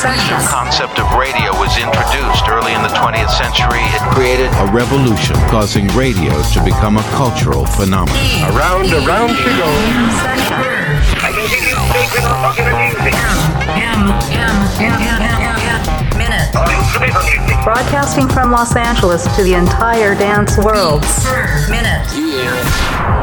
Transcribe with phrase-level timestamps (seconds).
[0.00, 0.40] session.
[0.40, 3.84] The concept of radio was introduced early in the 20th century.
[3.92, 8.16] It created a revolution, causing radio to become a cultural phenomenon.
[8.56, 10.80] Around, around she goes.
[16.20, 16.52] Minute.
[17.64, 21.00] Broadcasting from Los Angeles to the entire dance world.
[21.70, 22.06] Minute.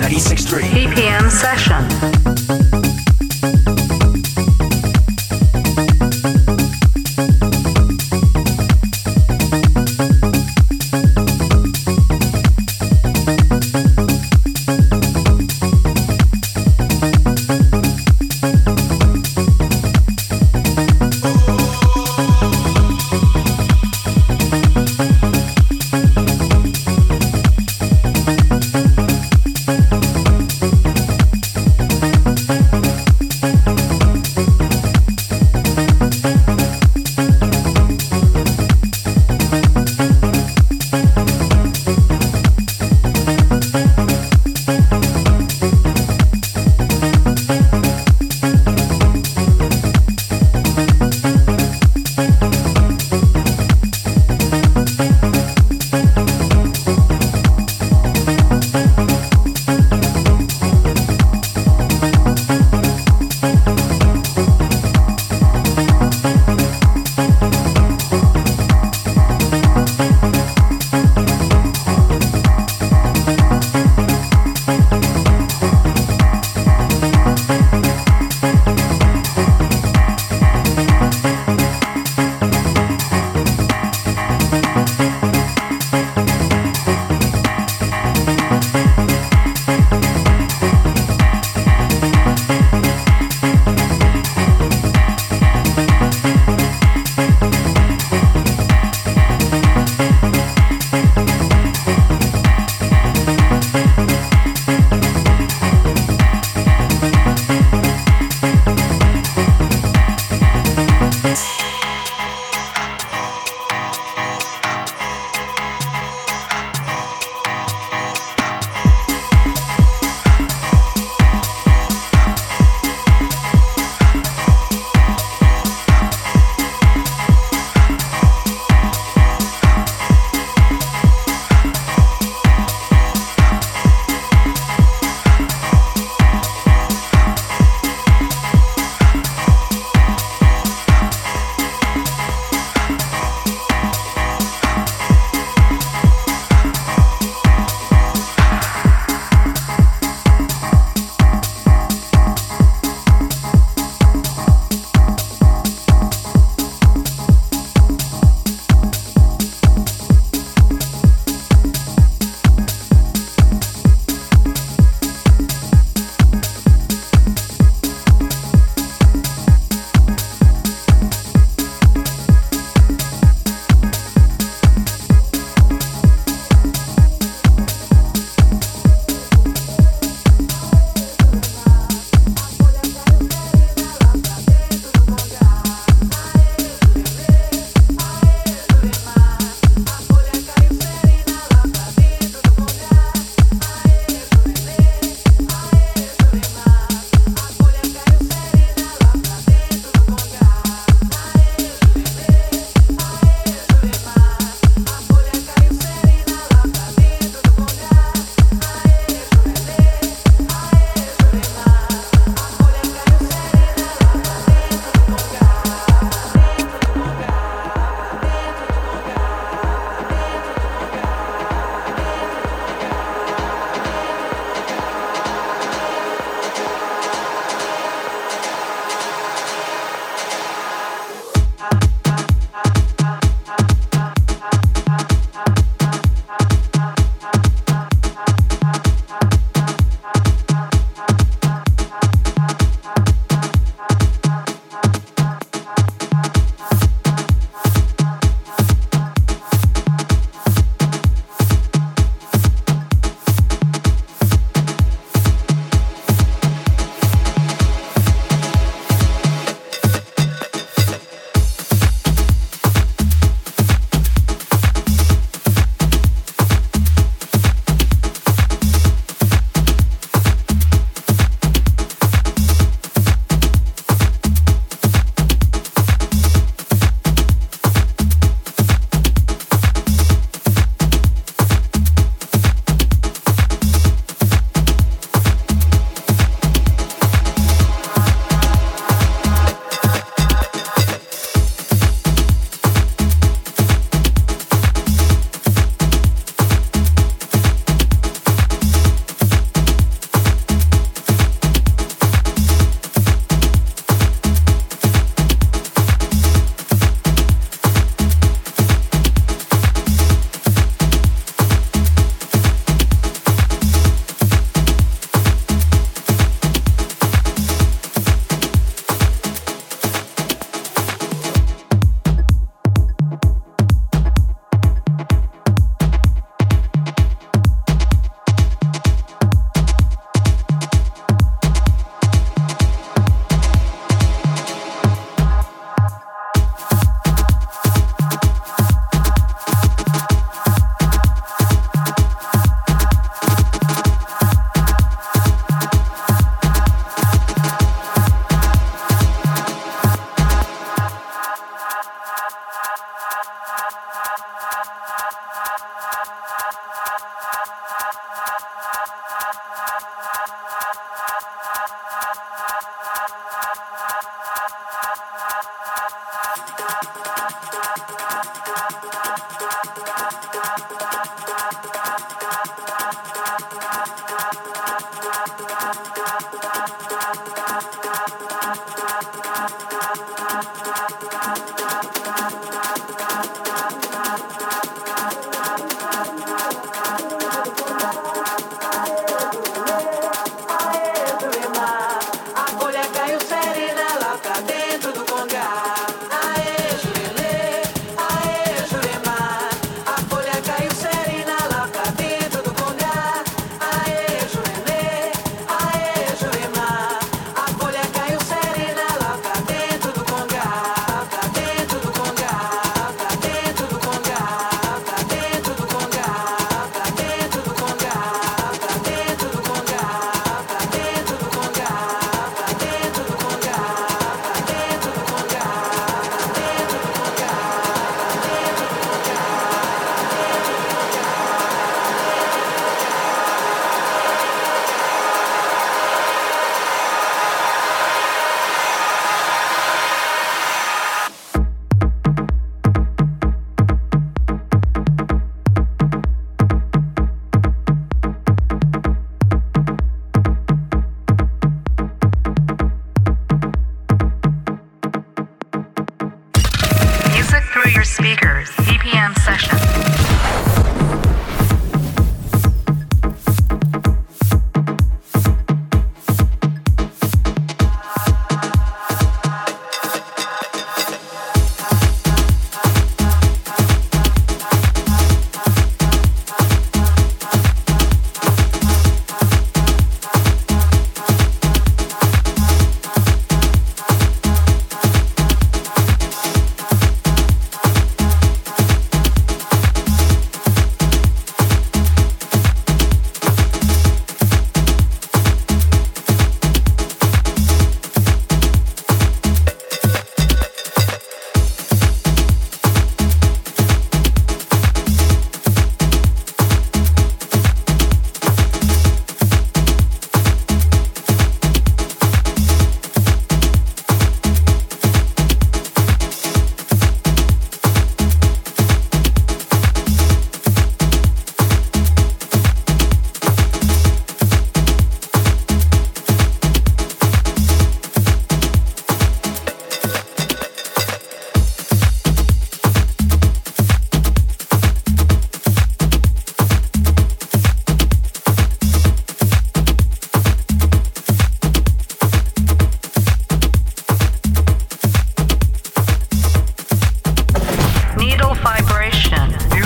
[0.02, 2.75] 96.3 BPM session.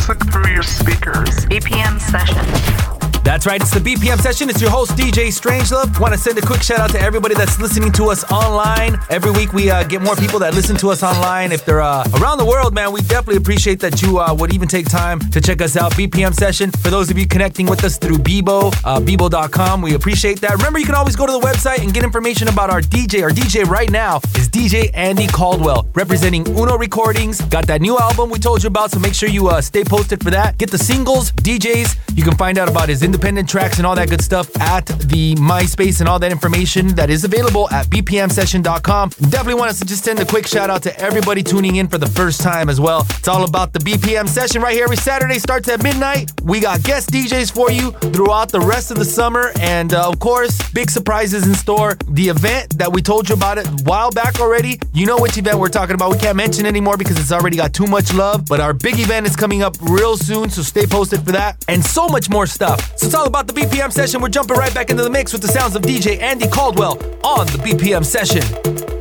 [0.09, 1.45] music through your speakers.
[1.45, 2.88] BPM session
[3.25, 4.49] right, it's the BPM session.
[4.49, 5.99] It's your host, DJ Strangelove.
[5.99, 8.97] Want to send a quick shout out to everybody that's listening to us online.
[9.09, 11.51] Every week we uh, get more people that listen to us online.
[11.51, 14.67] If they're uh, around the world, man, we definitely appreciate that you uh, would even
[14.67, 15.91] take time to check us out.
[15.93, 16.71] BPM session.
[16.71, 20.51] For those of you connecting with us through Bebo, uh, Bebo.com, we appreciate that.
[20.53, 23.23] Remember, you can always go to the website and get information about our DJ.
[23.23, 27.41] Our DJ right now is DJ Andy Caldwell, representing Uno Recordings.
[27.41, 30.23] Got that new album we told you about, so make sure you uh, stay posted
[30.23, 30.57] for that.
[30.57, 31.97] Get the singles, DJs.
[32.15, 35.33] You can find out about his independent tracks and all that good stuff at the
[35.35, 39.09] MySpace and all that information that is available at bpmsession.com.
[39.31, 41.97] Definitely want us to just send a quick shout out to everybody tuning in for
[41.97, 43.07] the first time as well.
[43.17, 46.31] It's all about the BPM session right here every Saturday, starts at midnight.
[46.43, 50.19] We got guest DJs for you throughout the rest of the summer, and uh, of
[50.19, 51.97] course, big surprises in store.
[52.09, 55.35] The event that we told you about it a while back already, you know which
[55.35, 56.11] event we're talking about.
[56.11, 59.25] We can't mention anymore because it's already got too much love, but our big event
[59.25, 62.98] is coming up real soon, so stay posted for that, and so much more stuff.
[62.99, 64.21] So it's all about the BPM session.
[64.21, 67.45] We're jumping right back into the mix with the sounds of DJ Andy Caldwell on
[67.47, 68.98] the BPM session.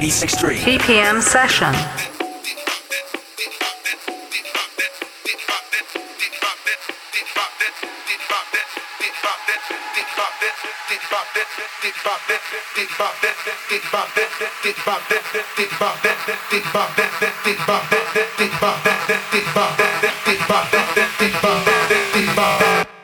[0.00, 0.64] 96.3.
[0.64, 1.74] BPM Session.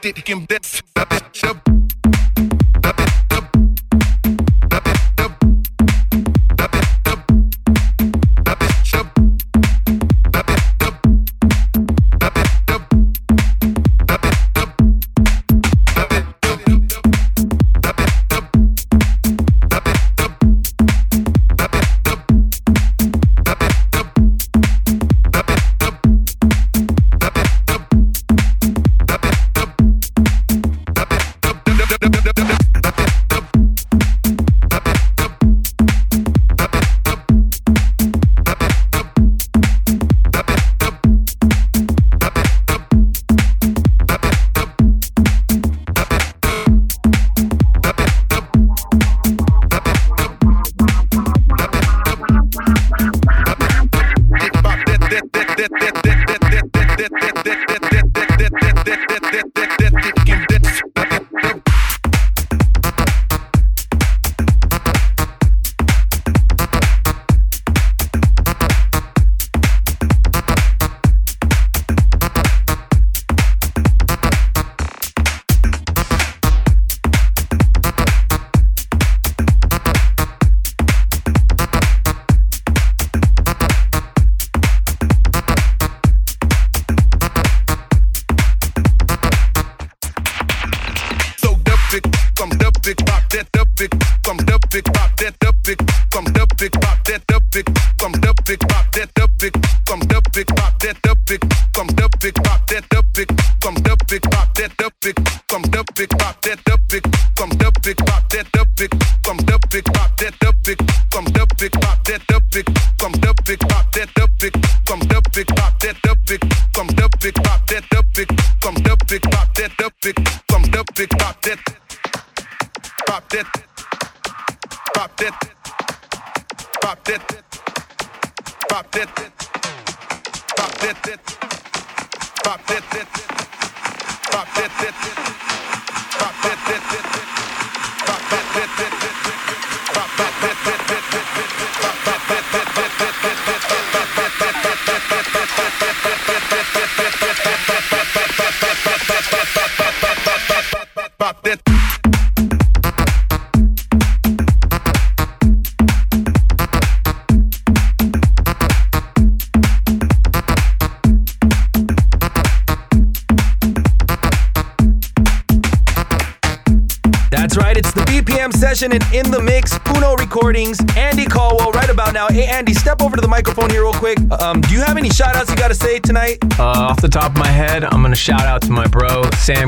[0.00, 0.24] Dick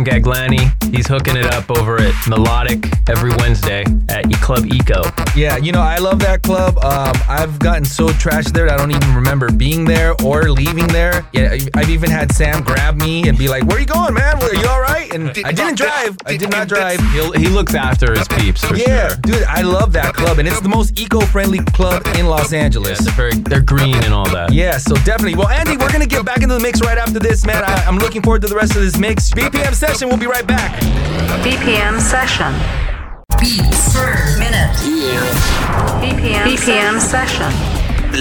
[0.09, 0.73] Gaglani.
[0.95, 5.03] He's hooking it up over at Melodic every Wednesday at E Club Eco.
[5.39, 6.79] Yeah, you know, I love that club.
[6.79, 10.89] Um, I've gotten so trashed there that I don't even remember being there or leaving
[10.89, 11.25] there.
[11.33, 14.43] Yeah, I've even had Sam grab me and be like, Where are you going, man?
[14.43, 15.15] Are you all right?
[15.15, 16.17] And I didn't drive.
[16.27, 16.99] I did not drive.
[17.13, 18.89] He'll, he looks after his peeps for sure.
[18.89, 19.17] Yeah, sure.
[19.23, 22.99] dude, I love that club, and it's the most eco-friendly club in Los Yeah, Angeles.
[22.99, 24.53] they're very they're green and all that.
[24.53, 25.37] Yeah, so definitely.
[25.37, 27.63] Well, Andy, we're gonna get back into the mix right after this, man.
[27.63, 29.31] I, I'm looking forward to the rest of this mix.
[29.31, 30.09] BPM session.
[30.09, 30.81] We'll be right back.
[31.45, 32.98] BPM session.
[33.41, 34.75] Beats per minute.
[36.03, 37.47] BPM, BPM session.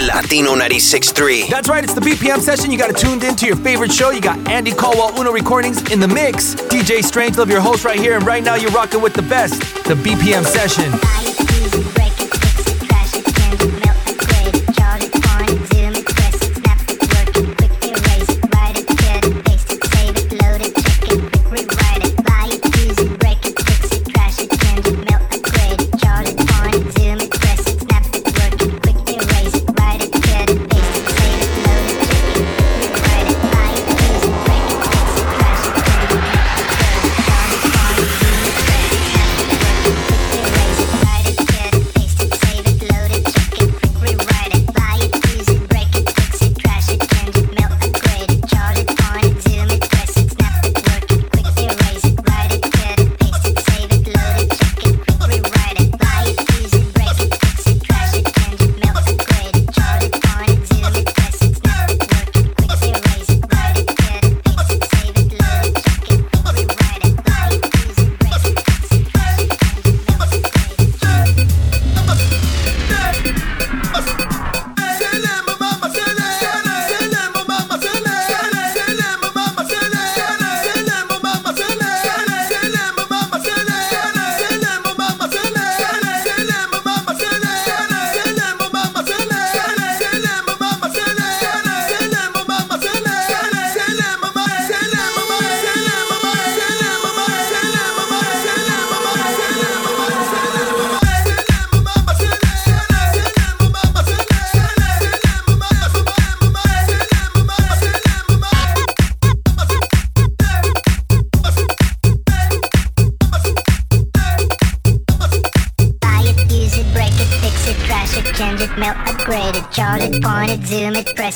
[0.05, 1.49] Latino 96.3.
[1.49, 1.83] That's right.
[1.83, 2.71] It's the BPM session.
[2.71, 4.11] You got it tuned into your favorite show.
[4.11, 6.53] You got Andy Caldwell Uno Recordings in the mix.
[6.53, 9.61] DJ Strangelove, your host right here, and right now you're rocking with the best.
[9.85, 11.36] The BPM session.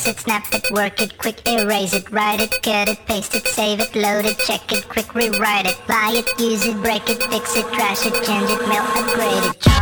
[0.01, 3.45] Zoom it, snap it, work it, quick erase it, write it, cut it, paste it,
[3.47, 7.21] save it, load it, check it, quick rewrite it, buy it, use it, break it,
[7.23, 9.80] fix it, trash it, change it, melt, upgrade it,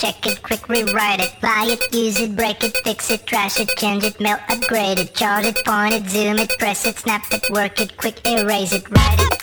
[0.00, 3.68] check it, quick rewrite it, buy it, use it, break it, fix it, trash it,
[3.76, 7.50] change it, mail, upgrade it, chart it, point it, zoom it, press it, snap it,
[7.50, 9.39] work it, quick erase it, write it,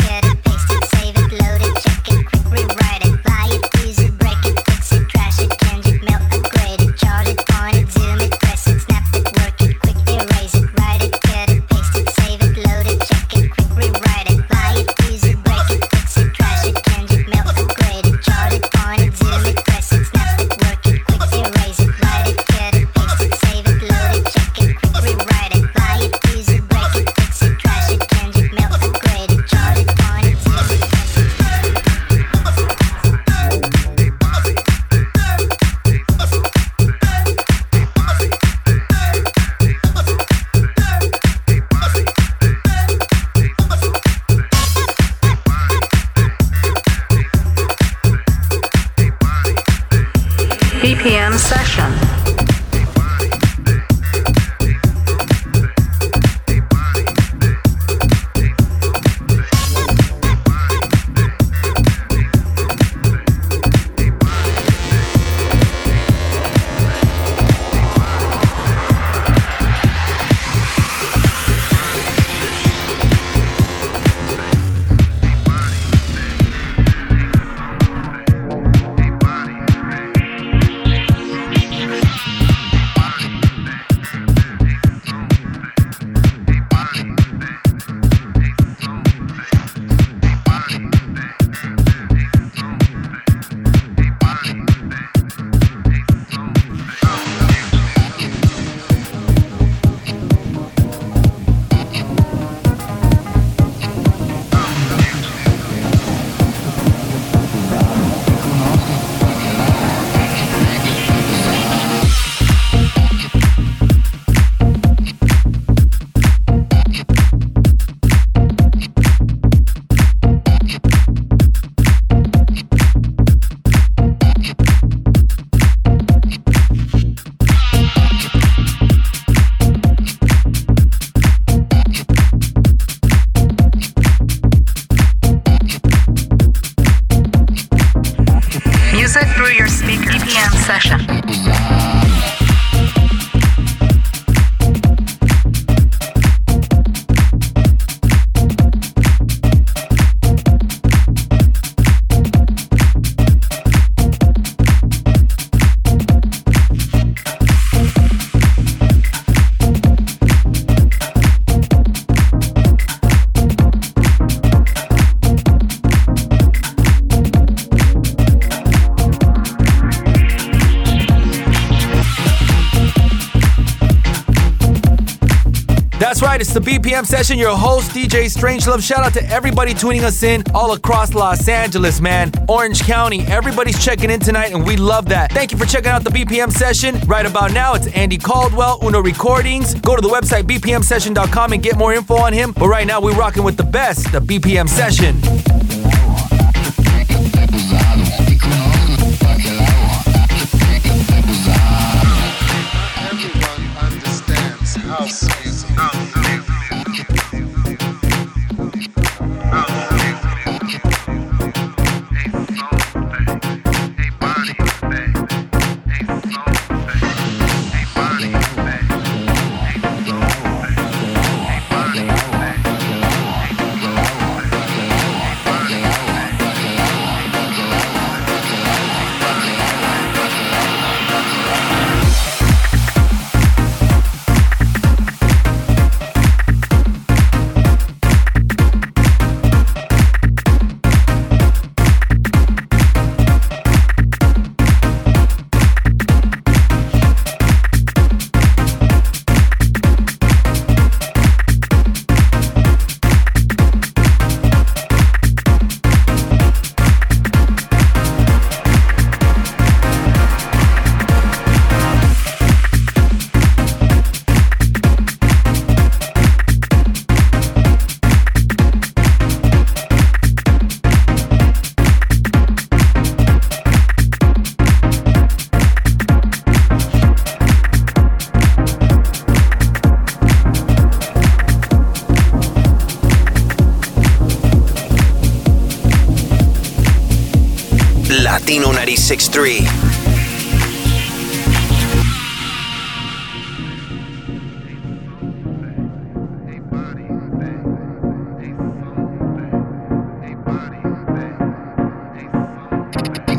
[176.59, 177.37] the BPM session.
[177.37, 178.81] Your host, DJ Strangelove.
[178.81, 182.31] Shout out to everybody tuning us in all across Los Angeles, man.
[182.47, 185.31] Orange County, everybody's checking in tonight, and we love that.
[185.31, 186.99] Thank you for checking out the BPM session.
[187.05, 189.75] Right about now, it's Andy Caldwell, Uno Recordings.
[189.75, 192.53] Go to the website, bpmsession.com, and get more info on him.
[192.53, 195.15] But right now, we're rocking with the best, the BPM session.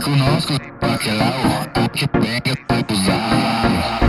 [0.09, 2.41] conosco, porque lá o rock que tem
[2.85, 4.08] que usar.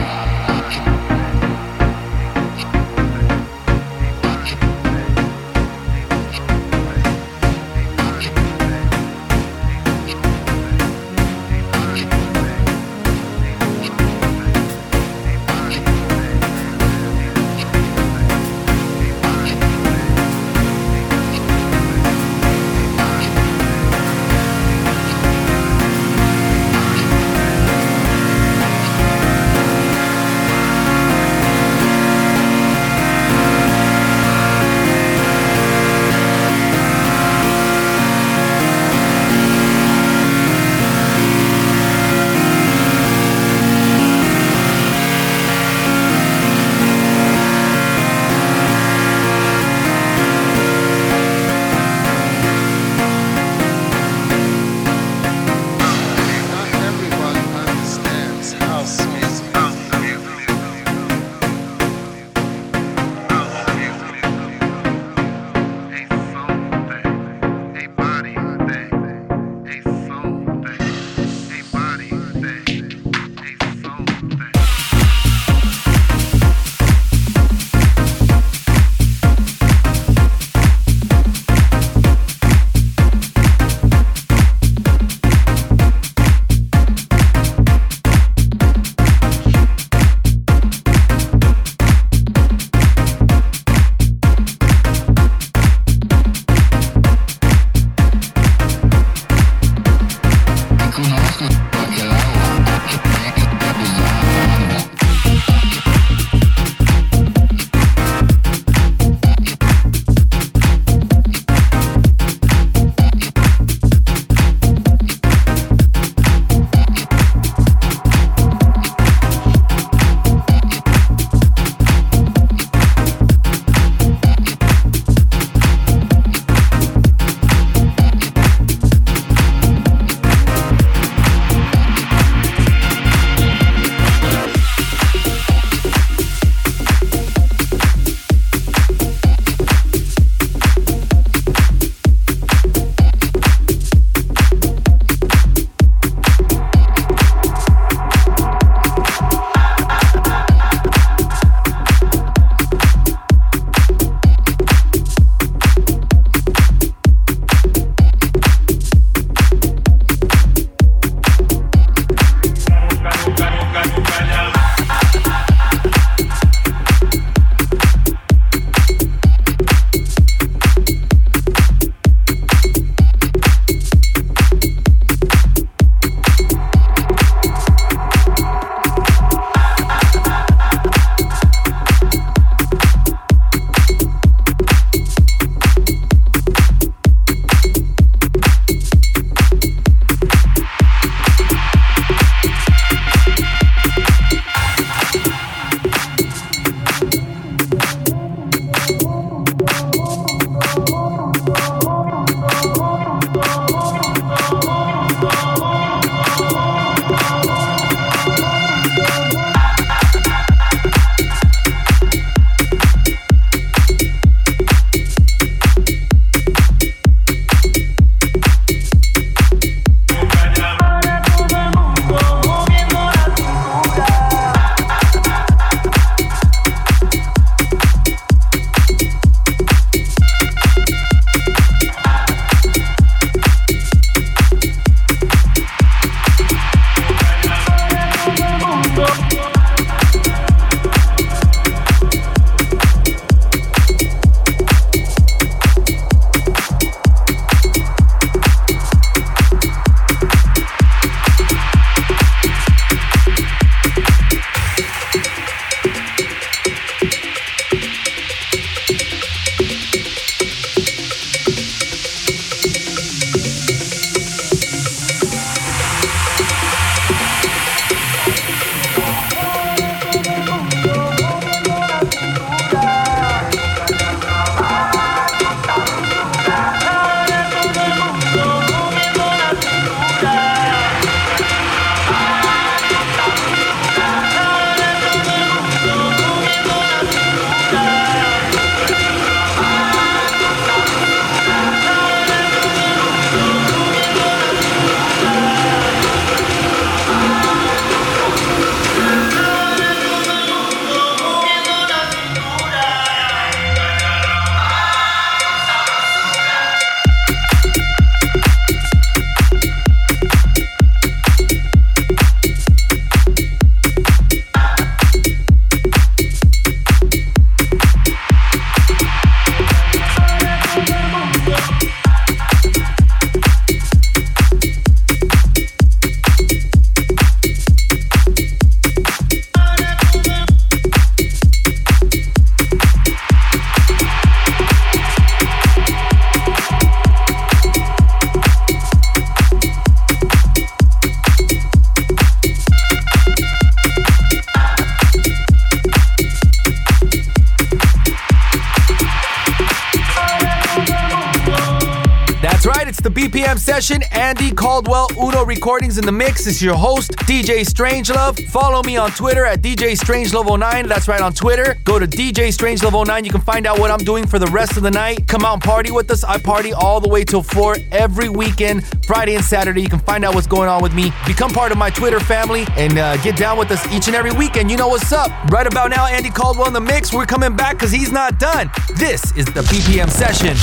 [353.39, 354.03] BPM session.
[354.11, 356.43] Andy Caldwell, Uno Recordings in the mix.
[356.43, 358.37] This is your host, DJ Strangelove.
[358.49, 360.89] Follow me on Twitter at DJ Strangelove09.
[360.89, 361.77] That's right on Twitter.
[361.85, 363.23] Go to DJ Strangelove09.
[363.23, 365.25] You can find out what I'm doing for the rest of the night.
[365.29, 366.25] Come out and party with us.
[366.25, 369.81] I party all the way till 4 every weekend, Friday and Saturday.
[369.81, 371.13] You can find out what's going on with me.
[371.25, 374.33] Become part of my Twitter family and uh, get down with us each and every
[374.33, 374.69] weekend.
[374.69, 375.31] You know what's up.
[375.45, 377.13] Right about now, Andy Caldwell in the mix.
[377.13, 378.69] We're coming back because he's not done.
[378.97, 380.57] This is the BPM session.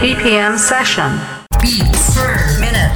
[0.00, 1.43] BPM session.
[1.64, 2.92] Beats per minute.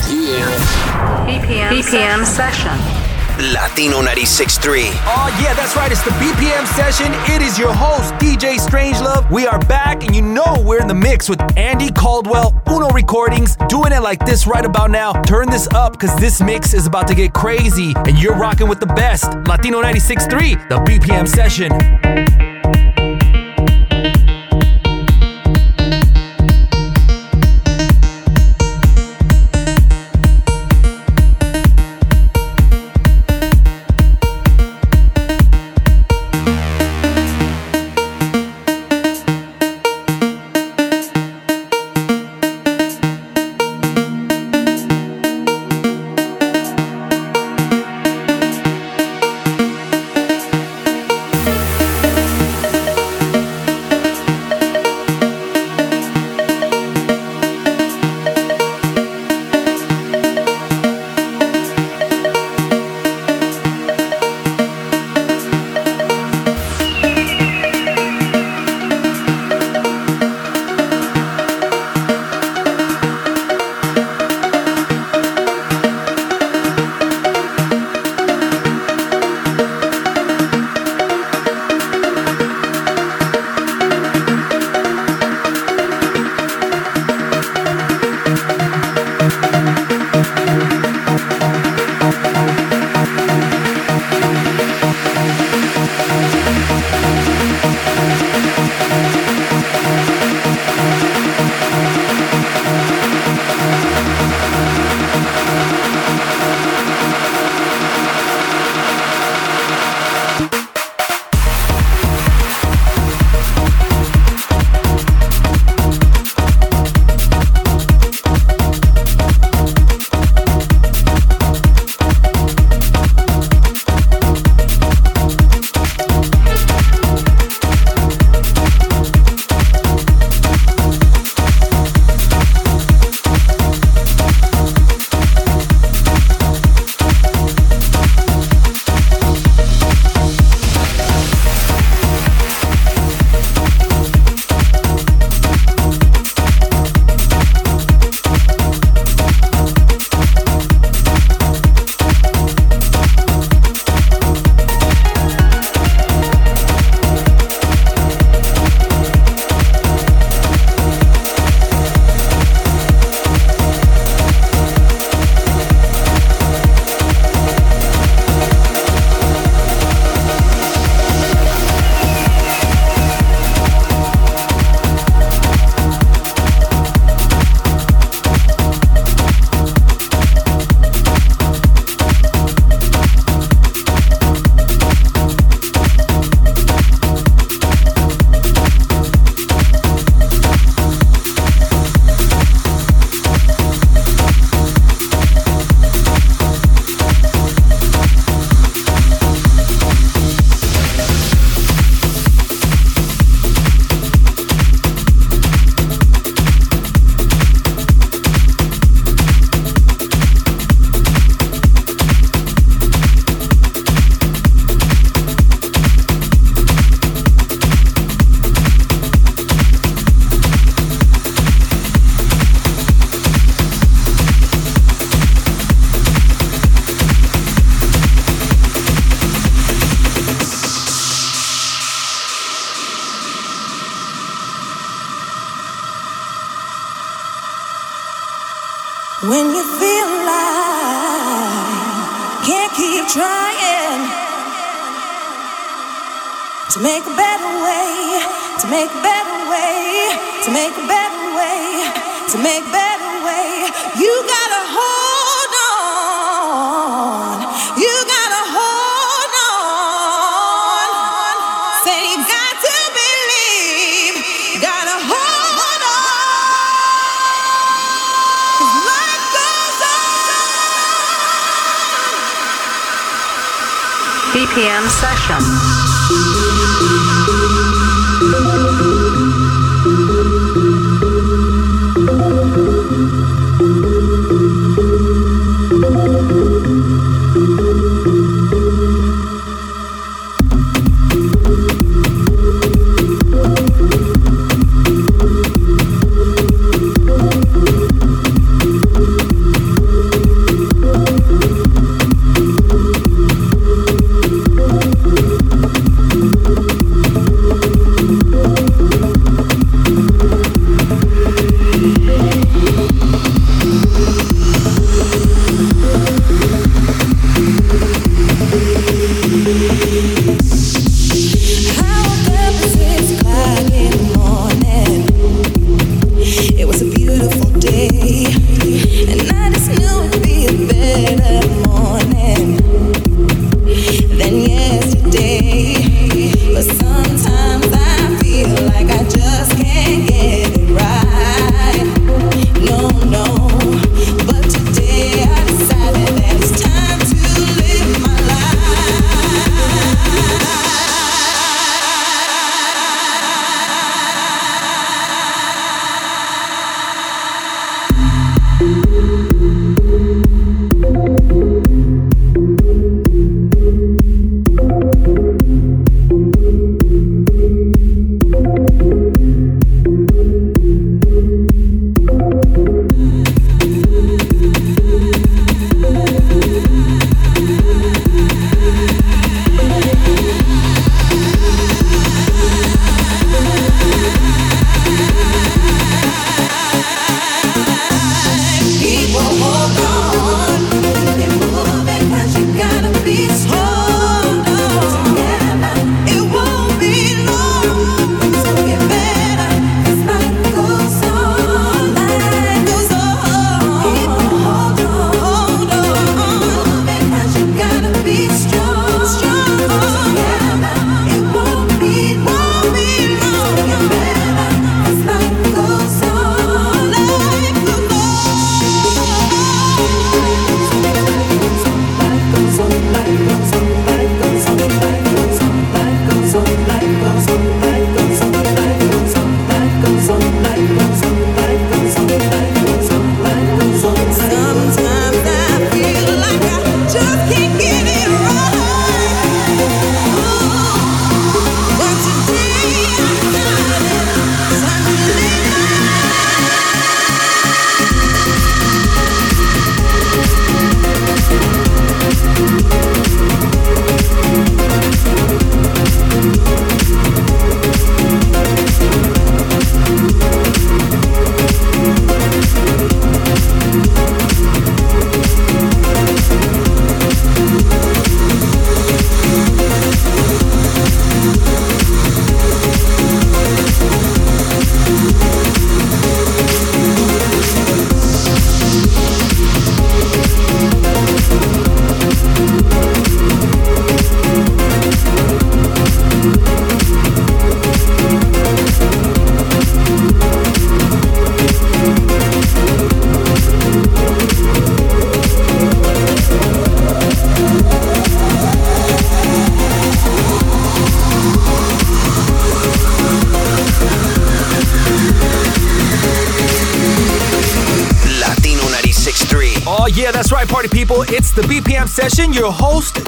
[1.25, 2.71] BPM, BPM session.
[3.55, 4.91] Latino 96.3.
[5.07, 5.91] Oh, yeah, that's right.
[5.91, 7.11] It's the BPM session.
[7.35, 9.31] It is your host, DJ Strangelove.
[9.31, 13.57] We are back, and you know we're in the mix with Andy Caldwell, Uno Recordings,
[13.71, 15.15] doing it like this right about now.
[15.23, 18.81] Turn this up because this mix is about to get crazy, and you're rocking with
[18.81, 19.33] the best.
[19.47, 22.48] Latino 96.3, the BPM session.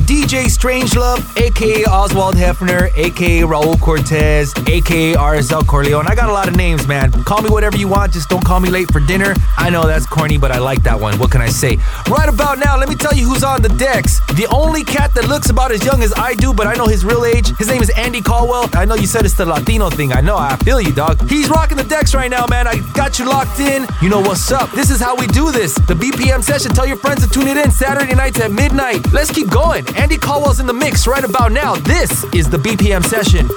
[0.01, 6.07] DJ Strangelove, aka Oswald Hefner, aka Raul Cortez, aka RSL Corleone.
[6.07, 7.13] I got a lot of names, man.
[7.25, 9.35] Call me whatever you want, just don't call me late for dinner.
[9.57, 11.19] I know that's corny, but I like that one.
[11.19, 11.79] What can I say?
[12.09, 14.21] Right about now, let me tell you who's on the decks.
[14.35, 17.05] The only cat that looks about as young as I do, but I know his
[17.05, 17.57] real age.
[17.59, 18.69] His name is Andy Caldwell.
[18.73, 20.13] I know you said it's the Latino thing.
[20.13, 21.29] I know, I feel you, dog.
[21.29, 22.67] He's rocking the decks right now, man.
[22.67, 23.87] I got you locked in.
[24.03, 24.71] You know what's up.
[24.73, 25.75] This is how we do this.
[25.75, 26.73] The BPM session.
[26.73, 29.13] Tell your friends to tune it in Saturday nights at midnight.
[29.13, 29.85] Let's keep going.
[29.97, 31.75] Andy Caldwell's in the mix right about now.
[31.77, 33.49] This is the BPM session.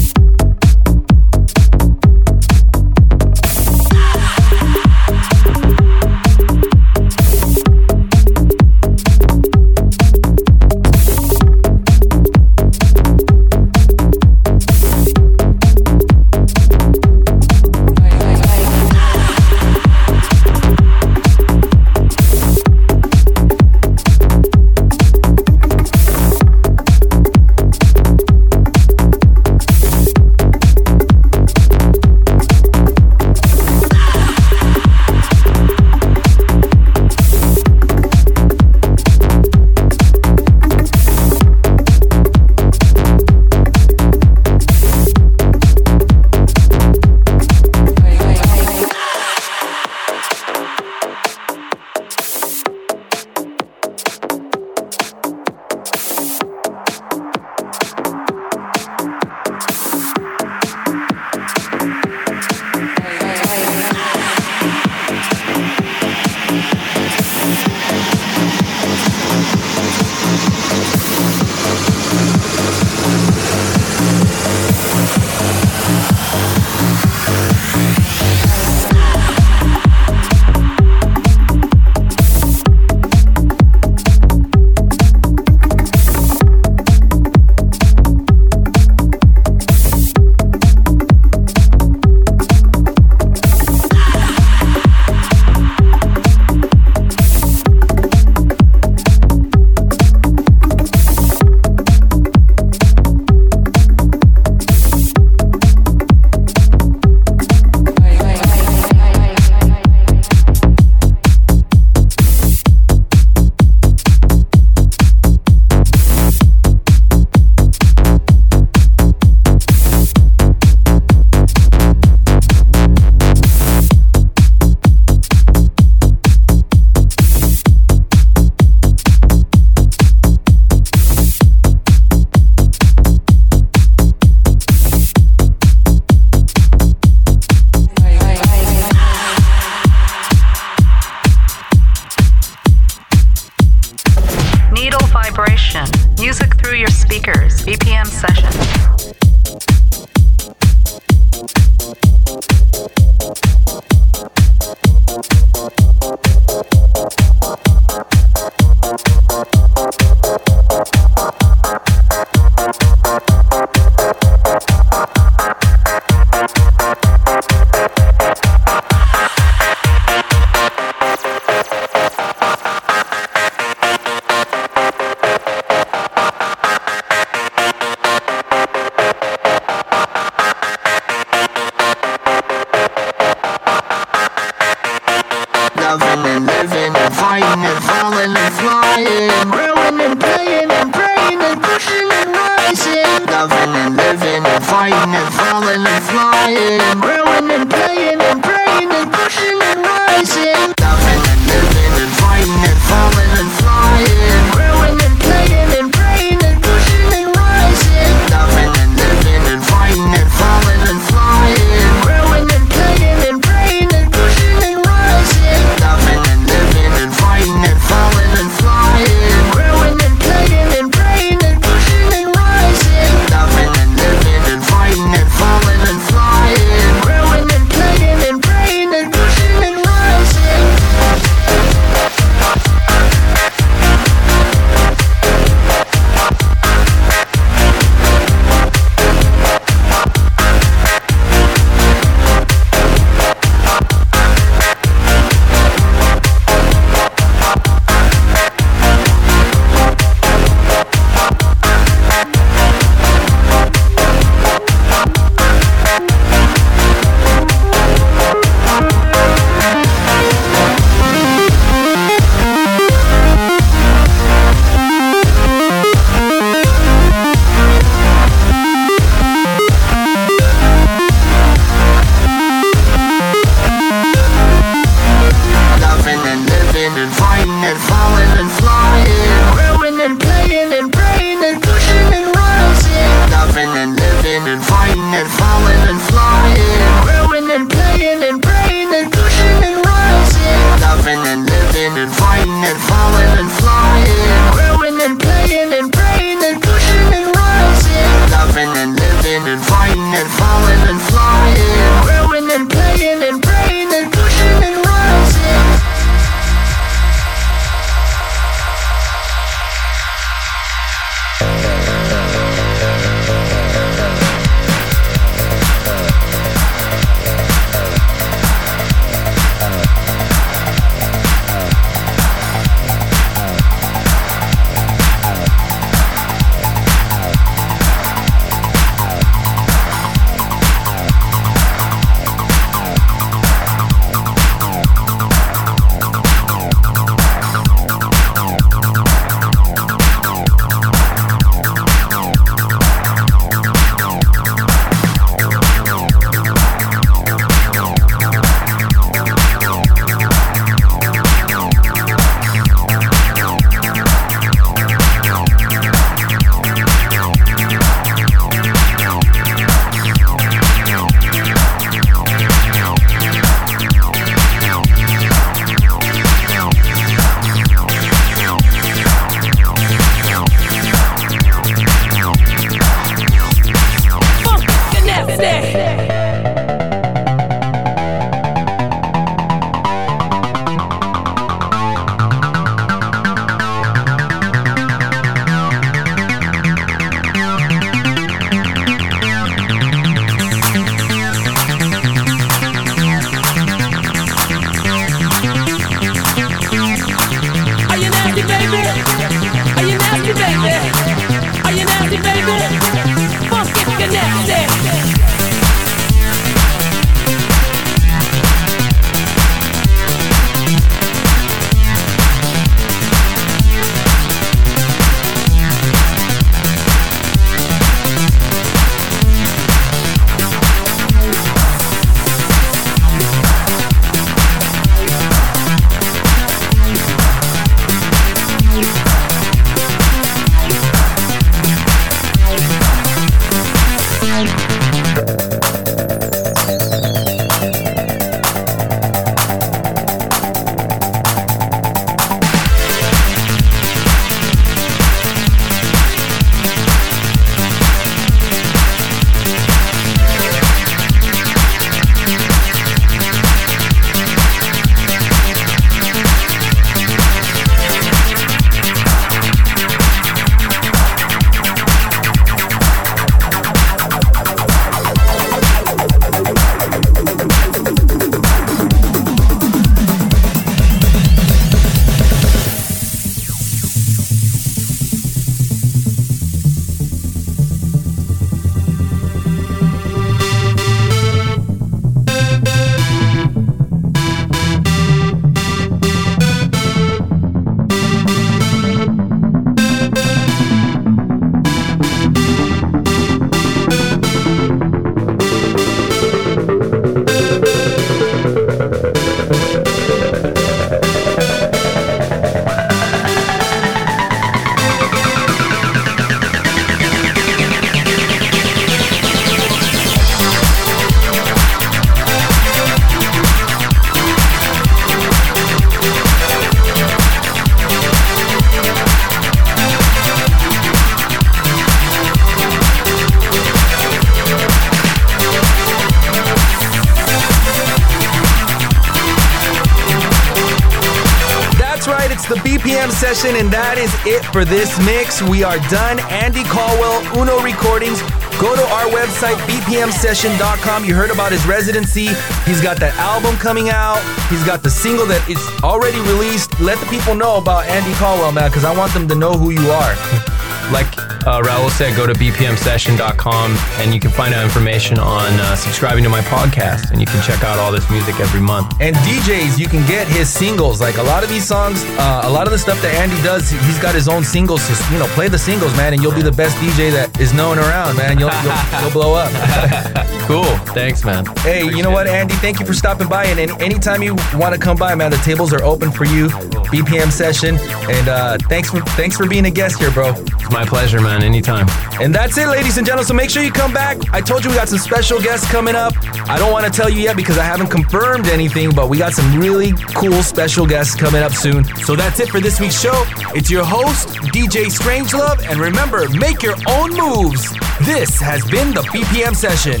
[533.34, 535.40] Session, and that is it for this mix.
[535.40, 536.20] We are done.
[536.28, 538.20] Andy Caldwell, Uno Recordings.
[538.60, 541.04] Go to our website, bpmsession.com.
[541.06, 542.28] You heard about his residency.
[542.68, 544.20] He's got that album coming out.
[544.50, 546.78] He's got the single that is already released.
[546.78, 549.70] Let the people know about Andy Caldwell, man, because I want them to know who
[549.70, 550.12] you are.
[550.90, 551.08] Like
[551.52, 556.24] uh, Raul said, go to bpmsession.com and you can find out information on uh, subscribing
[556.24, 558.96] to my podcast and you can check out all this music every month.
[559.00, 560.98] And DJs, you can get his singles.
[561.00, 563.68] Like a lot of these songs, uh, a lot of the stuff that Andy does,
[563.70, 564.82] he's got his own singles.
[564.82, 567.52] So, you know, play the singles, man, and you'll be the best DJ that is
[567.52, 568.38] known around, man.
[568.38, 569.52] You'll, you'll, you'll blow up.
[570.48, 570.64] cool.
[570.94, 571.44] Thanks, man.
[571.44, 572.54] Hey, Appreciate you know what, Andy?
[572.54, 573.44] Thank you for stopping by.
[573.44, 576.48] And, and anytime you want to come by, man, the tables are open for you.
[576.48, 577.76] BPM session.
[578.10, 580.32] And uh, thanks for thanks for being a guest here, bro.
[580.62, 581.42] It's my pleasure, man.
[581.42, 581.86] Anytime.
[582.20, 583.26] And that's it, ladies and gentlemen.
[583.26, 584.32] So make sure you come back.
[584.32, 586.14] I told you we got some special guests coming up.
[586.48, 589.32] I don't want to tell you yet because I haven't confirmed anything, but we got
[589.32, 591.84] some really cool special guests coming up soon.
[592.06, 593.24] So that's it for this week's show.
[593.54, 597.70] It's your host, DJ Strangelove, and remember, make your own moves.
[598.02, 600.00] This has been the BPM session.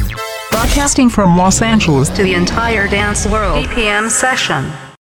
[0.52, 3.66] Broadcasting from Los Angeles to the entire dance world.
[3.66, 4.70] BPM session.